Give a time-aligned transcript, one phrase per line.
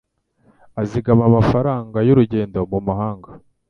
[0.81, 3.29] Azigama amafaranga y'urugendo mu mahanga.